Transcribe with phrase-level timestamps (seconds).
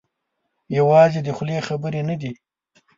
[0.77, 2.33] یوازې د خولې خبرې نه دي.